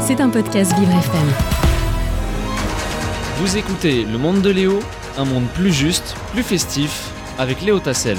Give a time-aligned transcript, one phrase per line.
[0.00, 1.28] C'est un podcast Vivre FM.
[3.38, 4.80] Vous écoutez Le Monde de Léo,
[5.18, 8.18] un monde plus juste, plus festif, avec Léo Tassel.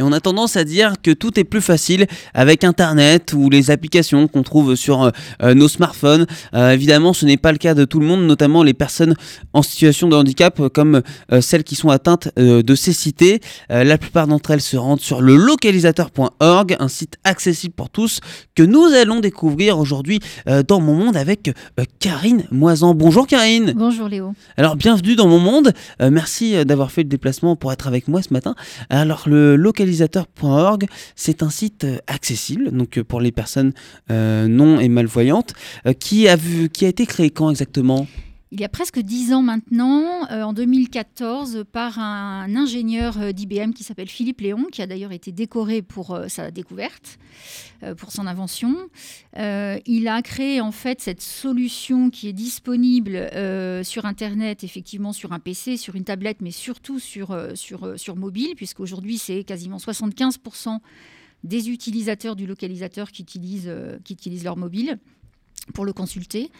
[0.00, 3.70] Et on a tendance à dire que tout est plus facile avec Internet ou les
[3.70, 5.10] applications qu'on trouve sur euh,
[5.42, 6.26] euh, nos smartphones.
[6.54, 9.14] Euh, évidemment, ce n'est pas le cas de tout le monde, notamment les personnes
[9.52, 11.02] en situation de handicap, comme
[11.40, 13.40] celles qui sont atteintes de cécité.
[13.68, 18.20] la plupart d'entre elles se rendent sur le localisateur.org, un site accessible pour tous
[18.54, 20.20] que nous allons découvrir aujourd'hui
[20.68, 21.52] dans mon monde avec
[21.98, 22.94] Karine Moisan.
[22.94, 23.74] Bonjour Karine.
[23.76, 24.34] Bonjour Léo.
[24.56, 25.72] Alors bienvenue dans mon monde.
[26.00, 28.54] merci d'avoir fait le déplacement pour être avec moi ce matin.
[28.88, 29.89] Alors le localisateur
[31.16, 33.72] c'est un site euh, accessible donc euh, pour les personnes
[34.10, 35.54] euh, non et malvoyantes.
[35.98, 38.06] Qui a vu qui a été créé quand exactement?
[38.52, 44.08] Il y a presque dix ans maintenant, en 2014, par un, ingénieur d'IBM qui s'appelle
[44.08, 47.18] Philippe Léon, qui a d'ailleurs été décoré pour sa découverte,
[47.96, 48.76] pour son invention.
[49.36, 53.30] il a créé en fait cette solution qui est disponible
[53.84, 58.54] sur Internet, effectivement sur un PC, sur une tablette, mais surtout sur, sur, sur mobile,
[58.56, 60.80] puisqu'aujourd'hui c'est quasiment 75%
[61.44, 63.72] des utilisateurs du localisateur qui utilisent,
[64.04, 64.98] qui utilisent leur mobile
[65.72, 66.50] pour le consulter.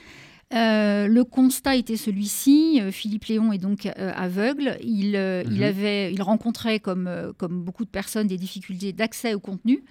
[0.52, 2.80] Euh, le constat était celui-ci.
[2.80, 4.76] Euh, Philippe Léon est donc euh, aveugle.
[4.82, 5.62] Il, mhm.
[5.62, 9.82] avait, il rencontrait, comme, comme beaucoup de personnes, des difficultés d'accès au contenu.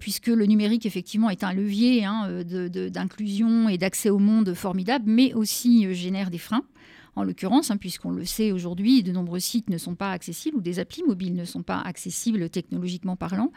[0.00, 5.34] puisque le numérique, effectivement, est un levier hein, d'inclusion et d'accès au monde formidable, mais
[5.34, 6.64] aussi génère des freins
[7.16, 10.60] en l'occurrence, hein, puisqu'on le sait aujourd'hui, de nombreux sites ne sont pas accessibles ou
[10.60, 13.52] des applis mobiles ne sont pas accessibles technologiquement parlant.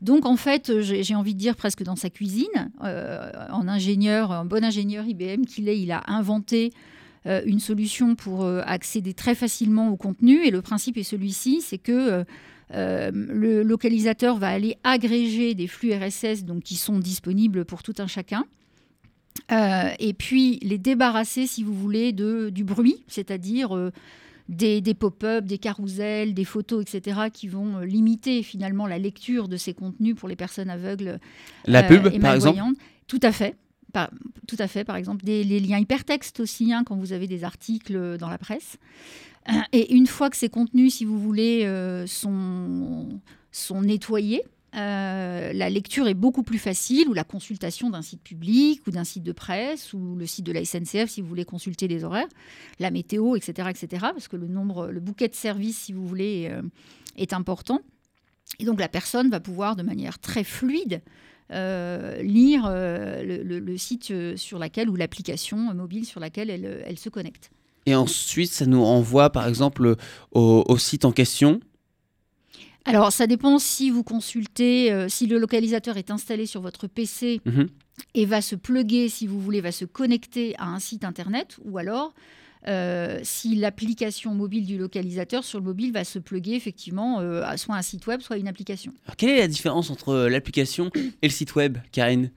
[0.00, 4.44] Donc en fait, j'ai envie de dire presque dans sa cuisine, euh, en ingénieur, un
[4.44, 6.72] bon ingénieur IBM qu'il est, il a inventé
[7.26, 10.44] euh, une solution pour euh, accéder très facilement au contenu.
[10.44, 12.24] Et le principe est celui-ci, c'est que
[12.70, 18.44] le localisateur va aller agréger des flux RSS qui sont disponibles pour tout un chacun.
[19.50, 23.92] Euh, et puis les débarrasser, si vous voulez, de, du bruit, c'est-à-dire euh,
[24.48, 29.56] des, pop-up, des carousels, des photos, etc., qui vont euh, limiter finalement la lecture de
[29.56, 31.18] ces contenus pour les personnes aveugles
[31.66, 32.60] la pub, par exemple
[33.06, 33.56] Tout à fait.
[34.46, 37.44] tout à fait, par exemple, des, les liens hypertextes aussi, hein, quand vous avez des
[37.44, 38.78] articles dans la presse.
[39.72, 41.66] Et une fois que ces contenus, si vous voulez,
[42.06, 43.08] sont,
[43.50, 44.42] sont nettoyés,
[44.74, 49.04] euh, la lecture est beaucoup plus facile, ou la consultation d'un site public, ou d'un
[49.04, 52.28] site de presse, ou le site de la SNCF si vous voulez consulter les horaires,
[52.78, 56.48] la météo, etc., etc., parce que le nombre, le bouquet de services, si vous voulez,
[56.50, 56.62] euh,
[57.16, 57.80] est important.
[58.58, 61.02] Et donc la personne va pouvoir, de manière très fluide,
[61.50, 67.50] euh, lire le, site sur lequel ou l'application mobile sur laquelle elle, se connecte.
[67.86, 69.96] Et ensuite, ça nous renvoie, par exemple,
[70.32, 71.60] au site en question
[72.88, 77.40] alors, ça dépend si vous consultez, euh, si le localisateur est installé sur votre PC
[77.44, 77.68] mhm.
[78.14, 81.76] et va se plugger, si vous voulez, va se connecter à un site internet, ou
[81.76, 82.14] alors
[82.66, 87.56] euh, si l'application mobile du localisateur sur le mobile va se plugger effectivement euh, à
[87.56, 88.92] soit un site web, soit une application.
[89.16, 92.30] quelle est la différence entre l'application et le site web, Karine?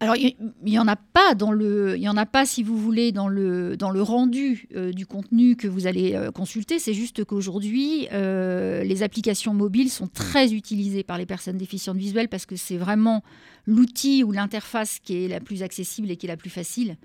[0.00, 2.76] Alors, il n'y en a pas dans le, il y en a pas si vous
[2.76, 6.78] voulez dans le dans le rendu euh, du contenu que vous allez euh, consulter.
[6.78, 12.28] C'est juste qu'aujourd'hui, euh, les applications mobiles sont très utilisées par les personnes déficientes visuelles
[12.28, 13.24] parce que c'est vraiment
[13.66, 16.96] l'outil ou l'interface qui est la plus accessible et qui est la plus facile.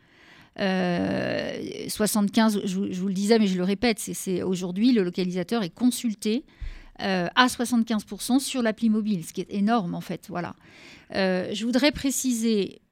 [0.56, 6.46] 75, je, vous le disais, mais je le répète, c'est aujourd'hui le localisateur est consulté
[7.00, 10.28] à 75% sur l'appli mobile, ce qui est énorme en fait.
[10.30, 10.53] Voilà.
[11.12, 12.83] je voudrais préciser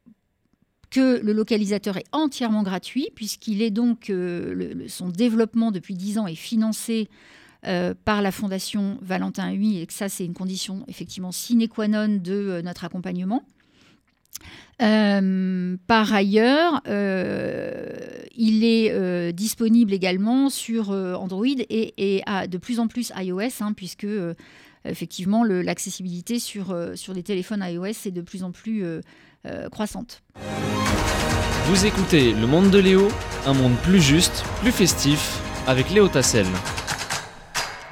[0.91, 6.27] que le localisateur est entièrement gratuit, puisqu'il est donc, euh, son développement depuis 10 ans
[6.27, 7.09] est financé
[7.65, 11.87] euh, par la Fondation Valentin Huy, et que ça, c'est une condition effectivement sine qua
[11.87, 13.43] non de euh, notre accompagnement.
[14.79, 16.81] par ailleurs,
[18.35, 24.07] il est disponible également sur Android et, de plus en plus iOS, hein, puisque
[24.83, 28.83] effectivement l'accessibilité sur, sur les téléphones iOS est de plus en plus
[29.71, 30.21] croissante.
[31.67, 33.07] Vous écoutez Le Monde de Léo,
[33.45, 36.45] un monde plus juste, plus festif, avec Léo Tassel.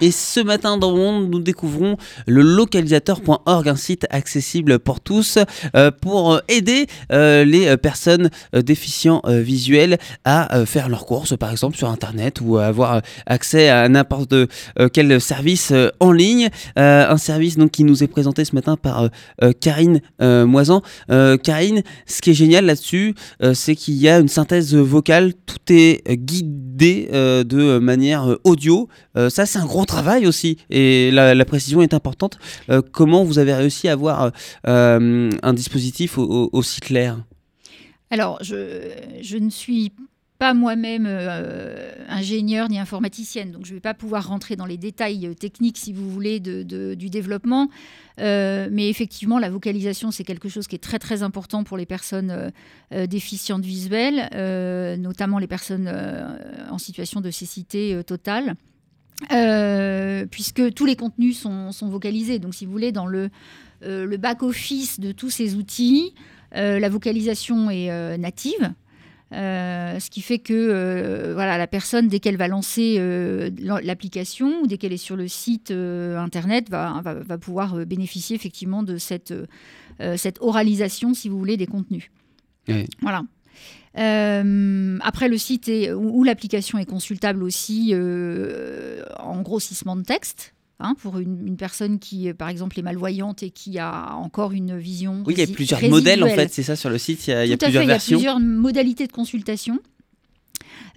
[0.01, 5.37] Et ce matin dans Monde, nous découvrons le localisateur.org, un site accessible pour tous
[5.75, 11.77] euh, pour euh, aider euh, les personnes déficients visuels à faire leurs courses, par exemple
[11.77, 14.33] sur Internet ou à avoir accès à n'importe
[14.93, 16.49] quel service en ligne.
[16.75, 19.09] un service donc qui nous est présenté ce matin par
[19.59, 20.81] Karine Moisan.
[21.43, 23.15] Karine, ce qui est génial là-dessus,
[23.53, 28.87] c'est qu'il y a une synthèse vocale, tout est guidé de manière audio.
[29.29, 32.37] ça, c'est un gros travail aussi, et la, précision est importante.
[32.91, 34.31] comment vous avez réussi à avoir
[34.63, 37.17] un dispositif aussi clair?
[38.11, 39.91] Alors, je, ne suis
[40.39, 44.77] pas moi-même euh, ingénieure ni informaticienne, donc je ne vais pas pouvoir rentrer dans les
[44.77, 47.69] détails euh, techniques, si vous voulez, du développement.
[48.19, 51.85] Euh, mais effectivement, la vocalisation, c'est quelque chose qui est très très important pour les
[51.85, 52.51] personnes
[52.91, 54.29] déficientes visuelles,
[54.99, 55.89] notamment les personnes
[56.69, 58.55] en situation de cécité totale.
[60.29, 62.39] Puisque tous les contenus sont, sont, vocalisés.
[62.39, 63.29] Donc, si vous voulez, dans le,
[63.81, 66.13] le back-office de tous ces outils,
[66.53, 68.73] la vocalisation est native.
[69.31, 74.61] Euh, ce qui fait que euh, voilà, la personne, dès qu'elle va lancer euh, l'application
[74.61, 79.33] ou dès qu'elle est sur le site internet, va, va, pouvoir bénéficier effectivement de cette,
[80.17, 82.09] cette oralisation, si vous voulez, des contenus.
[83.01, 83.23] Voilà.
[83.95, 87.93] Après, le site est, ou l'application est consultable aussi
[89.19, 90.53] en grossissement de texte.
[90.81, 95.23] Hein, pour une, personne qui, par exemple, est malvoyante et qui a encore une vision.
[95.25, 97.33] Oui, il y a plusieurs modèles en fait, c'est ça sur le site, il y
[97.33, 98.17] a, il y a plusieurs versions.
[98.17, 99.79] Il y a plusieurs modalités de consultation.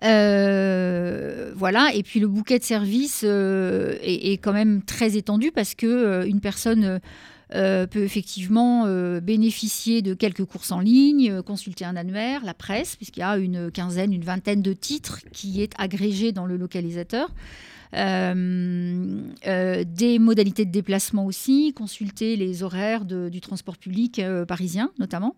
[0.04, 5.74] Euh, voilà, et puis le bouquet de services euh, est, quand même très étendu parce
[5.74, 7.00] que euh, une personne
[7.52, 8.86] peut effectivement
[9.20, 13.70] bénéficier de quelques courses en ligne, consulter un annuaire, la presse, puisqu'il y a une
[13.70, 17.30] quinzaine, une vingtaine de titres qui est agrégé dans le localisateur.
[17.94, 24.90] Euh, euh, des modalités de déplacement aussi, consulter les horaires du transport public euh, parisien
[24.98, 25.36] notamment.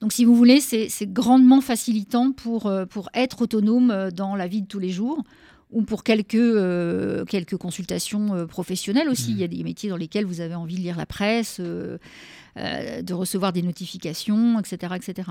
[0.00, 4.66] Donc, si vous voulez, c'est grandement facilitant pour, pour être autonome dans la vie de
[4.66, 5.24] tous les jours
[5.70, 9.32] ou pour quelques, quelques consultations professionnelles aussi.
[9.32, 13.12] Il y a des métiers dans lesquels vous avez envie de lire la presse, de
[13.12, 14.94] recevoir des notifications, etc.
[14.96, 15.24] etc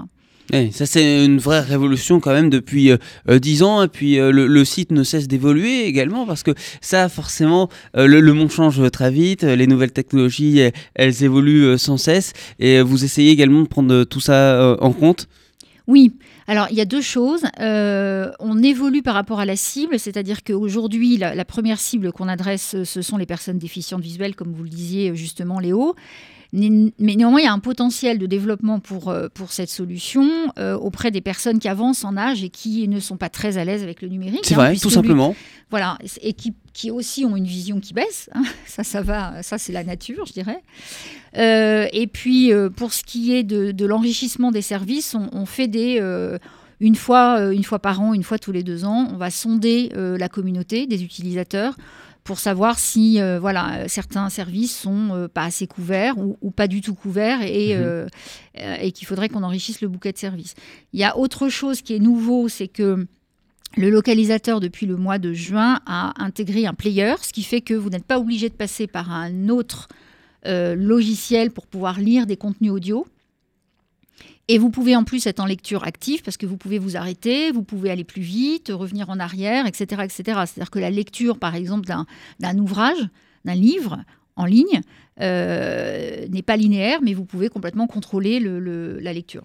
[0.71, 2.97] ça c'est une vraie révolution quand même depuis euh,
[3.29, 3.83] euh, dix ans.
[3.83, 8.51] Et puis euh, le, site ne cesse d'évoluer également parce que ça forcément le, monde
[8.51, 10.61] change très vite, les nouvelles technologies
[10.95, 12.33] elles, évoluent sans cesse.
[12.59, 15.27] Et vous essayez également de prendre tout ça en compte?
[15.87, 16.13] Oui,
[16.47, 17.43] alors, il y a deux choses.
[17.59, 22.83] on évolue par rapport à la cible, c'est-à-dire qu'aujourd'hui, la, la, première cible qu'on adresse,
[22.83, 25.95] ce sont les personnes déficientes visuelles, comme vous le disiez justement, Léo.
[26.55, 30.77] Mais néanmoins, il y a un potentiel de développement pour, euh, pour cette solution euh,
[30.77, 33.83] auprès des personnes qui avancent en âge et qui ne sont pas très à l'aise
[33.83, 34.45] avec le numérique.
[34.45, 35.35] C'est vrai, hein, tout simplement.
[35.69, 38.29] voilà, et qui, qui, aussi ont une vision qui baisse.
[38.33, 38.43] Hein.
[38.65, 40.61] Ça, ça va, ça c'est la nature, je dirais.
[41.37, 45.67] Euh, et puis, pour ce qui est de, de l'enrichissement des services, on, on fait
[45.67, 46.01] des
[46.81, 49.91] une fois, une fois par an, une fois tous les deux ans, on va sonder
[49.95, 51.75] la communauté des utilisateurs
[52.25, 56.81] pour savoir si euh, voilà, certains services sont euh, pas assez couverts ou, pas du
[56.81, 57.83] tout couverts et, mhm.
[57.83, 58.07] euh,
[58.81, 60.55] et qu'il faudrait qu'on enrichisse le bouquet de services.
[60.91, 63.05] Il y a autre chose qui est nouveau, c'est que
[63.77, 67.75] le localisateur, depuis le mois de juin, a intégré un player, ce qui fait que
[67.75, 69.87] vous n'êtes pas obligé de passer par un autre
[70.45, 73.07] logiciel pour pouvoir lire des contenus audio.
[74.47, 77.51] Et vous pouvez en plus être en lecture active parce que vous pouvez vous arrêter,
[77.51, 80.03] vous pouvez aller plus vite, revenir en arrière, etc.
[80.03, 80.23] etc.
[80.45, 81.87] C'est-à-dire que la lecture, par exemple,
[82.39, 83.07] d'un ouvrage,
[83.43, 84.03] d'un livre
[84.35, 84.81] en ligne,
[85.21, 89.43] euh, n'est pas linéaire, mais vous pouvez complètement contrôler la lecture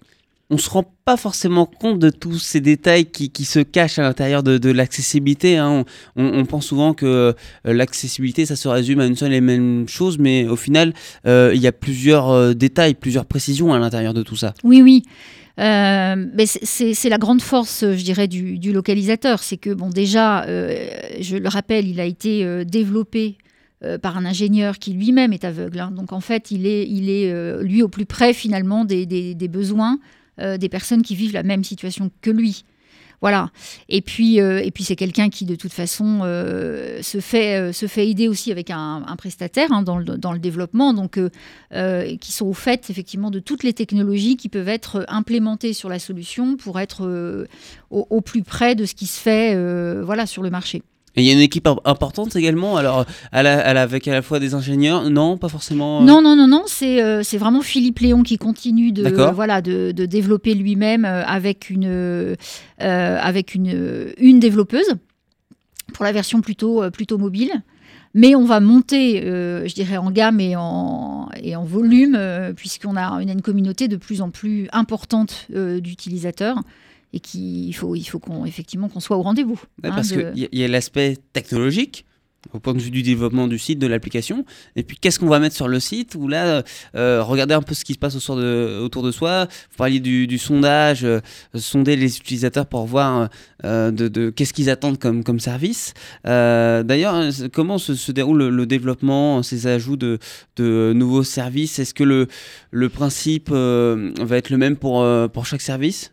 [0.51, 4.43] on se rend pas forcément compte de tous ces détails qui, se cachent à l'intérieur
[4.43, 5.57] de, l'accessibilité.
[5.57, 5.85] Hein.
[6.17, 7.33] On, pense souvent que euh,
[7.63, 10.93] l'accessibilité, ça se résume à une seule et même chose, mais au final,
[11.25, 14.53] euh, il y a plusieurs euh, détails, plusieurs précisions à l'intérieur de tout ça.
[14.65, 15.03] Oui, oui.
[15.57, 19.39] mais c'est la grande force, je dirais, du, localisateur.
[19.39, 23.37] C'est que, bon, déjà, je le rappelle, il a été développé
[24.01, 25.79] par un ingénieur qui lui-même est aveugle.
[25.79, 25.91] Hein.
[25.91, 29.97] Donc en fait, il est, il est lui au plus près finalement des, des besoins
[30.39, 32.63] euh, des personnes qui vivent la même situation que lui.
[33.19, 33.51] Voilà.
[33.87, 37.85] Et puis, euh, et puis c'est quelqu'un qui, de toute façon, euh, se, fait, se
[37.85, 41.19] fait aider aussi avec un, prestataire hein, dans, le, dans, le, développement, donc
[42.19, 45.99] qui sont au fait, effectivement, de toutes les technologies qui peuvent être implémentées sur la
[45.99, 47.47] solution pour être
[47.91, 49.55] au, au, plus près de ce qui se fait
[50.01, 50.81] voilà, sur le marché.
[51.15, 55.09] Et il y a une équipe importante également, alors avec à la fois des ingénieurs,
[55.09, 56.01] non, pas forcément.
[56.01, 59.61] Euh non, non, non, non, c'est euh, c'est vraiment Philippe Léon qui continue de voilà
[59.61, 62.35] de, de développer lui-même euh, avec une
[62.79, 64.95] avec une une développeuse
[65.93, 67.51] pour la version plutôt plutôt mobile.
[68.13, 72.19] Mais on va monter, je dirais, en gamme et en, et en volume,
[72.57, 76.57] puisqu'on a une, une, communauté de plus en plus importante d'utilisateurs
[77.13, 79.61] et qu'il faut, il faut qu'on, effectivement qu'on soit au rendez-vous.
[79.83, 82.05] Hein, parce qu'il y a l'aspect technologique,
[82.53, 84.45] au point de vue du développement du site, de l'application.
[84.75, 86.63] Et puis, qu'est-ce qu'on va mettre sur le site Où là,
[86.95, 89.45] euh, regardez un peu ce qui se passe autour de, autour de soi.
[89.45, 91.19] Vous parliez du, sondage, euh,
[91.55, 93.29] sonder les utilisateurs pour voir
[93.63, 95.93] euh, de, qu'est-ce qu'ils attendent comme, comme service.
[96.23, 100.19] D'ailleurs, comment se, déroule le, développement, ces ajouts de,
[100.55, 101.79] de nouveaux services?
[101.79, 102.27] Est-ce que le,
[102.71, 106.11] le principe va être le même pour, pour chaque service?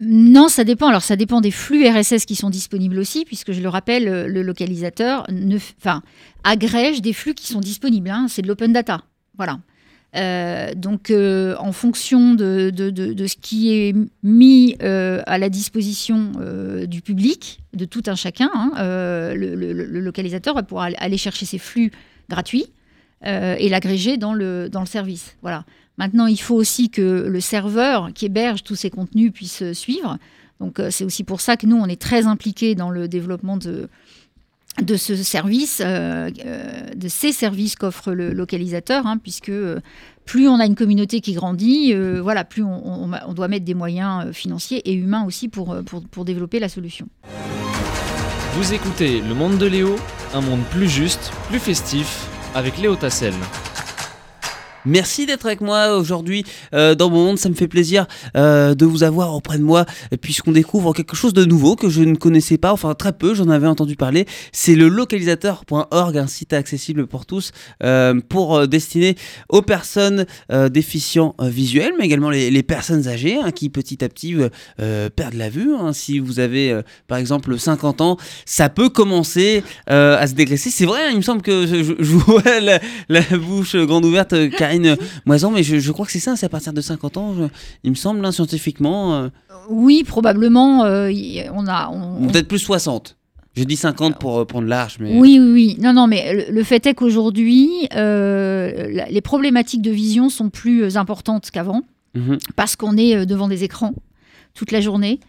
[0.00, 0.88] Non, ça dépend.
[0.88, 4.28] Alors, ça dépend des flux RSS qui sont disponibles aussi, puisque je le rappelle, euh,
[4.28, 5.58] le localisateur ne,
[6.44, 8.10] agrège des flux qui sont disponibles.
[8.10, 8.26] Hein.
[8.28, 9.02] c'est de l'open data.
[9.36, 9.58] Voilà.
[10.14, 16.32] Euh, donc, euh, en fonction de, ce qui est mis à la disposition
[16.86, 18.72] du public, de tout un chacun, hein,
[19.34, 21.90] le, le, localisateur va pouvoir aller chercher ses flux
[22.28, 22.66] gratuits
[23.24, 25.36] et l'agréger dans le, dans le service.
[25.42, 25.64] Voilà.
[25.98, 30.18] Maintenant, il faut aussi que le serveur qui héberge tous ces contenus puisse euh, suivre.
[30.60, 33.56] Donc, euh, c'est aussi pour ça que nous, on est très impliqués dans le développement
[33.56, 33.88] de,
[34.96, 36.30] ce service, euh,
[36.94, 39.52] de ces services qu'offre le localisateur, hein, puisque
[40.26, 44.78] plus on a une communauté qui grandit, voilà, plus on, doit mettre des moyens financiers
[44.90, 45.76] et humains aussi pour,
[46.10, 47.06] pour développer la solution.
[48.54, 49.96] Vous écoutez Le Monde de Léo,
[50.34, 53.34] un monde plus juste, plus festif, avec Léo Tassel.
[54.86, 57.38] Merci d'être avec moi aujourd'hui euh, dans mon monde.
[57.38, 59.84] Ça me fait plaisir euh, de vous avoir auprès de moi
[60.20, 63.48] puisqu'on découvre quelque chose de nouveau que je ne connaissais pas, enfin très peu, j'en
[63.48, 64.26] avais entendu parler.
[64.52, 67.50] C'est le localisateur.org, un site accessible pour tous
[67.82, 69.16] euh, pour destiner
[69.48, 70.24] aux personnes
[70.70, 74.36] déficients visuels, mais également les, personnes âgées hein, qui petit à petit
[74.78, 75.74] perdent la vue.
[75.74, 75.92] Hein.
[75.92, 80.70] Si vous avez par exemple 50 ans, ça peut commencer à se dégraisser.
[80.70, 82.78] C'est vrai, hein, il me semble que je, vois la,
[83.36, 84.34] bouche grande ouverte,
[84.76, 87.34] une moison, mais je, crois que c'est ça, c'est à partir de 50 ans,
[87.84, 89.14] il me semble, hein, scientifiquement.
[89.14, 89.28] Euh.
[89.68, 90.84] Oui, probablement.
[90.84, 91.10] Euh,
[91.52, 91.90] on a.
[92.30, 93.16] Peut-être plus 60.
[93.54, 94.98] Je dis 50 pour euh, prendre large.
[95.00, 95.18] Mais...
[95.18, 95.76] Oui, oui, oui.
[95.80, 101.82] Non, non, mais le, fait est qu'aujourd'hui, les problématiques de vision sont plus importantes qu'avant,
[102.14, 102.38] mhm.
[102.54, 103.94] parce qu'on est devant des écrans
[104.54, 105.20] toute la journée.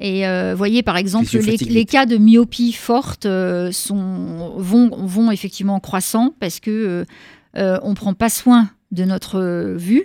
[0.00, 3.26] Et vous voyez, par exemple, les, cas de myopie forte
[3.72, 7.04] sont, vont, vont effectivement croissant parce que
[7.54, 10.04] on prend pas soin de notre euh, vue.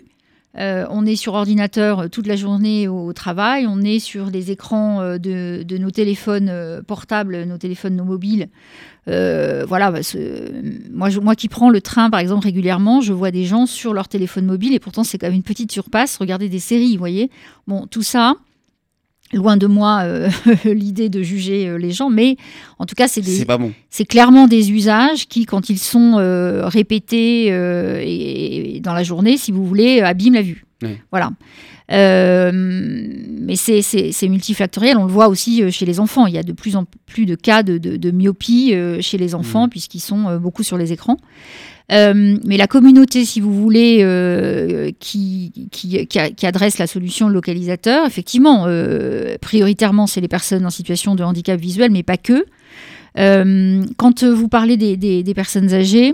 [0.55, 4.51] Euh, on est sur ordinateur euh, toute la journée au travail, on est sur les
[4.51, 8.49] écrans de, nos téléphones portables, nos téléphones, nos mobiles.
[9.07, 9.99] voilà, bah,
[10.91, 14.07] moi, moi qui prends le train par exemple régulièrement, je vois des gens sur leur
[14.07, 16.17] téléphone mobile et pourtant c'est quand même une petite surpasse.
[16.17, 17.31] Regardez des séries, vous voyez.
[17.67, 18.35] Bon, tout ça,
[19.33, 20.29] loin de moi euh,
[20.65, 22.37] l'idée de juger euh, les gens, mais
[22.79, 23.21] en tout cas, c'est
[23.89, 29.51] c'est clairement des usages qui, quand ils sont euh, répétés et, dans la journée, si
[29.51, 30.65] vous voulez, abîment la vue.
[31.11, 31.31] Voilà.
[31.89, 34.97] mais c'est multifactoriel.
[34.97, 36.27] On le voit aussi chez les enfants.
[36.27, 39.69] Il y a de plus en plus de cas de, myopie chez les enfants, mmh.
[39.69, 41.17] puisqu'ils sont beaucoup sur les écrans.
[41.91, 48.65] Euh, mais la communauté, si vous voulez, euh, qui, qui, adresse la solution localisateur, effectivement,
[48.67, 52.45] euh, prioritairement, c'est les personnes en situation de handicap visuel, mais pas que.
[53.15, 56.13] quand vous parlez des, personnes âgées,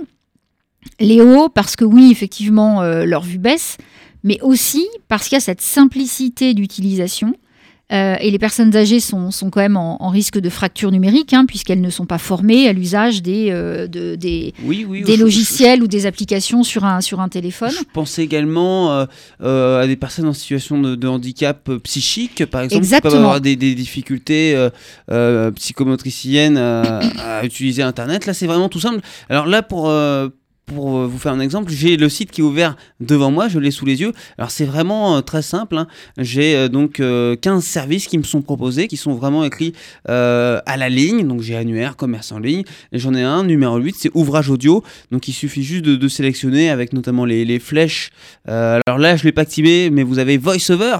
[0.99, 3.77] Léo, parce que oui, effectivement, leur vue baisse,
[4.23, 7.35] mais aussi parce qu'il y a cette simplicité d'utilisation.
[7.91, 11.45] Euh, et les personnes âgées sont, sont quand même en, risque de fracture numérique, hein,
[11.47, 14.53] puisqu'elles ne sont pas formées à l'usage des, euh, de, des,
[15.05, 17.71] des logiciels ou des applications sur un, sur un téléphone.
[17.71, 19.05] Je pense également
[19.41, 23.09] euh, à des personnes en situation de, handicap psychique, par exemple, Exactement.
[23.09, 24.55] qui peuvent avoir des, des difficultés
[25.55, 26.99] psychomotriciennes à,
[27.39, 28.25] à, utiliser Internet.
[28.25, 28.99] Là, c'est vraiment tout simple.
[29.29, 29.89] Alors là, pour
[30.69, 33.59] pour euh, vous faire un exemple, j'ai le site qui est ouvert devant moi, je
[33.59, 34.13] l'ai sous les yeux.
[34.37, 35.77] Alors c'est vraiment euh, très simple.
[35.77, 35.87] Hein.
[36.17, 37.01] J'ai euh, donc
[37.41, 39.73] 15 services qui me sont proposés, qui sont vraiment écrits
[40.05, 41.27] à la ligne.
[41.27, 42.63] Donc j'ai annuaire, commerce en ligne.
[42.93, 44.83] J'en ai un, numéro 8, c'est ouvrage audio.
[45.11, 48.11] Donc il suffit juste de, sélectionner avec notamment les, flèches.
[48.45, 50.97] alors là, je ne l'ai pas activé, mais vous avez VoiceOver,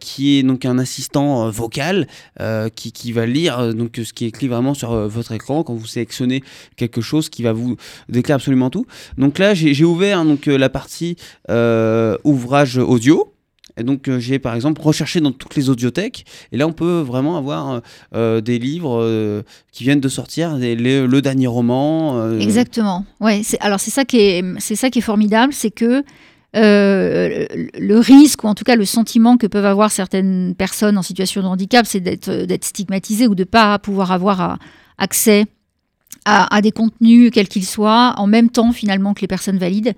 [0.00, 2.06] qui est donc un assistant vocal
[2.74, 5.86] qui, qui, va lire donc, ce qui est écrit vraiment sur votre écran quand vous
[5.86, 6.42] sélectionnez
[6.76, 7.76] quelque chose qui va vous
[8.08, 8.81] déclarer absolument tout.
[9.18, 11.16] Donc là, j'ai ouvert donc, euh, la partie
[11.50, 13.28] euh, ouvrage audio.
[13.78, 17.00] Et donc euh, j'ai par exemple recherché dans toutes les audiothèques et là on peut
[17.00, 17.80] vraiment avoir
[18.12, 22.38] des livres qui viennent de sortir, le dernier roman.
[22.38, 23.06] Exactement.
[23.18, 23.40] Ouais.
[23.60, 26.04] Alors c'est ça qui est c'est ça qui est formidable, c'est que
[26.52, 31.40] le risque, ou en tout cas le sentiment que peuvent avoir certaines personnes en situation
[31.40, 34.58] de handicap, c'est d'être stigmatisées ou de ne pas pouvoir avoir
[34.98, 35.46] accès
[36.24, 39.94] à, des contenus, quels qu'ils soient, en même temps finalement que les personnes valides.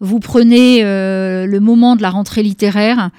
[0.00, 3.10] Vous prenez euh, le moment de la rentrée littéraire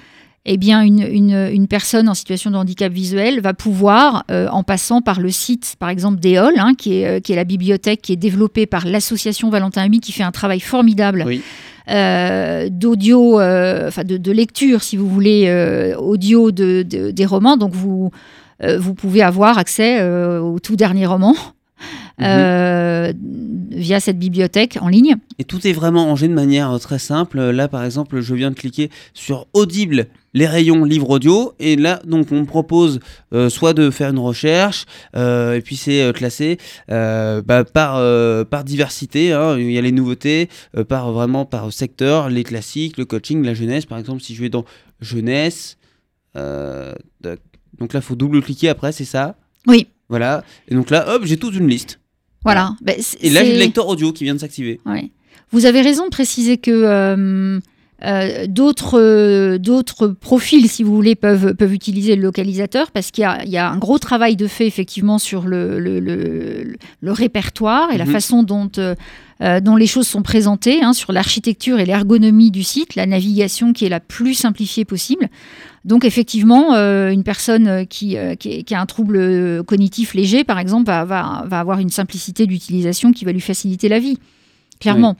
[0.46, 4.62] eh bien, une, une, une, personne en situation de handicap visuel va pouvoir, euh, en
[4.62, 8.12] passant par le site, par exemple, d'EOL, hein, qui, est, qui est la bibliothèque qui
[8.12, 11.40] est développée par l'association Valentin Ami, qui fait un travail formidable Oui.
[11.90, 17.24] euh, d'audio, euh, enfin de, de lecture, si vous voulez, euh, audio de, de- des
[17.24, 17.56] romans.
[17.56, 18.10] Donc, vous,
[18.62, 21.34] euh, vous pouvez avoir accès euh, au tout dernier roman
[22.18, 22.26] Mhm.
[22.26, 23.12] euh,
[23.70, 25.16] via cette bibliothèque en ligne.
[25.38, 27.40] Et tout est vraiment rangé de manière euh, très simple.
[27.40, 31.54] Là, par exemple, je viens de cliquer sur Audible, les rayons livre audio.
[31.58, 33.00] Et là, donc, on me propose
[33.32, 36.58] euh, soit de faire une recherche, euh, et puis c'est classé
[36.90, 37.94] euh, bah, par,
[38.46, 39.32] par diversité.
[39.32, 39.58] hein.
[39.58, 40.48] Il y a les nouveautés,
[40.88, 43.86] par vraiment par secteur, les classiques, le coaching, la jeunesse.
[43.86, 44.64] Par exemple, si je vais dans
[45.00, 45.76] jeunesse,
[46.36, 49.36] donc là, il faut double-cliquer après, c'est ça?
[49.66, 50.44] Oui, Voilà.
[50.68, 51.98] Et donc là, hop, j'ai toute une liste.
[52.44, 52.76] Voilà.
[52.82, 54.80] Ben, Et là, j'ai le lecteur audio qui vient de s'activer.
[54.86, 55.10] Ouais.
[55.50, 57.60] Vous avez raison de préciser que euh,
[58.02, 63.22] euh, d'autres euh, d'autres profils, si vous voulez, peuvent, peuvent utiliser le localisateur parce qu'il
[63.22, 66.76] y a, il y a un gros travail de fait effectivement sur le, le, le-
[67.00, 68.10] le répertoire et la Mhm.
[68.12, 68.94] façon dont, euh,
[69.40, 73.72] euh, dont les choses sont présentées, hein, sur l'architecture et l'ergonomie du site, la navigation
[73.72, 75.28] qui est la plus simplifiée possible.
[75.84, 80.58] Donc effectivement, euh, une personne qui, euh, qui, qui a un trouble cognitif léger, par
[80.58, 84.18] exemple, va, va, va avoir une simplicité d'utilisation qui va lui faciliter la vie,
[84.80, 85.16] clairement.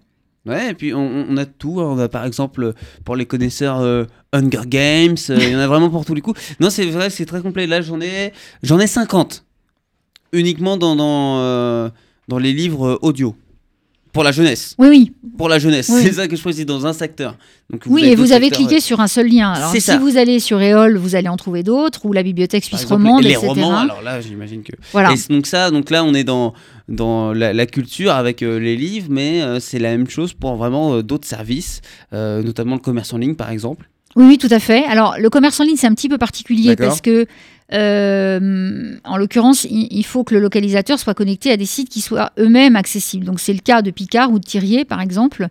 [0.47, 1.81] Ouais, et puis on, a tout.
[1.81, 1.85] hein.
[1.89, 2.75] On a par exemple,
[3.05, 5.17] pour les connaisseurs, euh, Hunger Games.
[5.31, 6.39] euh, Il y en a vraiment pour tous les coups.
[6.61, 7.67] Non, c'est vrai, c'est très complet.
[7.67, 8.33] Là, j'en ai,
[8.63, 9.45] j'en ai 50.
[10.33, 11.89] Uniquement dans, dans, euh,
[12.29, 13.35] dans les livres euh, audio.
[14.15, 14.75] Pour la jeunesse.
[14.79, 15.91] Oui, oui, Pour la jeunesse.
[15.93, 16.01] Oui.
[16.03, 17.37] C'est ça que je choisis dans un secteur.
[17.69, 19.53] Donc, oui, et vous avez secteurs, cliqué sur un seul lien.
[19.53, 19.99] Alors, si ça.
[19.99, 23.33] vous allez sur EOL, vous allez en trouver d'autres, ou la bibliothèque suisse romande, les
[23.33, 23.49] etc.
[23.49, 24.73] romans, alors là, j'imagine que.
[24.93, 25.13] Voilà.
[25.13, 26.55] Et donc ça, donc là, on est dans
[26.89, 30.55] dans la, la culture avec euh, les livres, mais euh, c'est la même chose pour
[30.57, 31.81] vraiment euh, d'autres services,
[32.13, 33.89] notamment le commerce en ligne, par exemple.
[34.17, 34.85] Oui, oui, tout à fait.
[34.85, 37.27] Alors, le commerce en ligne, c'est un petit peu particulier parce que,
[37.73, 42.01] euh, en l'occurrence, il, il faut que le localisateur soit connecté à des sites qui
[42.01, 43.25] soient eux-mêmes accessibles.
[43.25, 45.47] Donc, c'est le cas de Picard ou de Thirier, par exemple.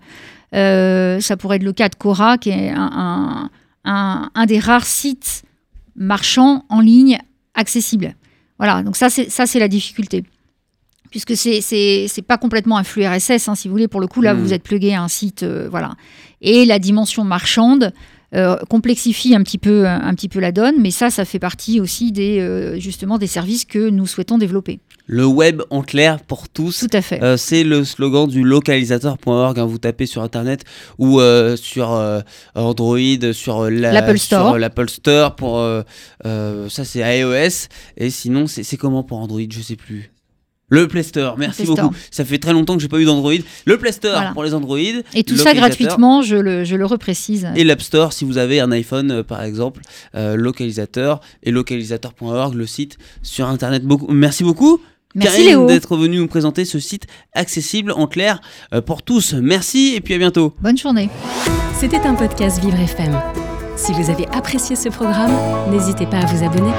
[0.53, 3.49] Euh, ça pourrait être le cas de Cora, qui est un, un-
[3.85, 5.43] un- un des rares sites
[5.95, 7.17] marchands en ligne
[7.55, 8.15] accessibles.
[8.59, 10.23] Voilà, donc ça, c'est la difficulté.
[11.09, 13.87] Puisque c'est c'est pas complètement un flux RSS, hein, si vous voulez.
[13.87, 14.41] Pour le coup, là, Mhm.
[14.41, 15.91] vous êtes plugué à un site, euh, voilà.
[16.41, 17.93] Et la dimension marchande
[18.35, 21.79] euh, complexifie un petit peu un petit peu la donne, mais ça, ça fait partie
[21.79, 24.79] aussi des euh, justement des services que nous souhaitons développer.
[25.05, 26.79] Le web en clair pour tous.
[26.79, 27.21] Tout à fait.
[27.21, 29.59] Euh, c'est le slogan du localisateur.org.
[29.59, 30.63] hein, vous tapez sur internet
[30.97, 32.21] ou euh, sur euh,
[32.55, 32.97] Android,
[33.33, 34.57] sur la- L'Apple Store.
[34.57, 35.61] l'Apple Store pour
[36.23, 39.41] ça c'est iOS et sinon c'est c'est comment pour Android?
[39.49, 40.12] Je sais plus.
[40.73, 41.89] Le Play Store, merci Play Store.
[41.89, 41.95] beaucoup.
[42.11, 43.33] Ça fait très longtemps que j'ai pas eu d'Android.
[43.65, 44.31] Le Play Store Voilà.
[44.31, 44.77] pour les Android.
[45.13, 47.47] Et tout ça gratuitement, je le, je le reprécise.
[47.55, 49.81] Et l'App Store si vous avez un iPhone euh, par exemple,
[50.15, 53.83] euh, localisateur et localisateur.org, le site sur internet.
[53.83, 54.79] Beaucoup, merci beaucoup.
[55.15, 55.67] Merci Karine Léo.
[55.67, 58.41] d'être venu nous présenter ce site accessible en clair
[58.73, 59.33] euh, pour tous.
[59.35, 60.55] Merci et puis à bientôt.
[60.59, 61.09] Bonne journée.
[61.79, 63.15] C'était un podcast Vivre FM.
[63.75, 65.33] Si vous avez apprécié ce programme,
[65.71, 66.71] n'hésitez pas à vous abonner.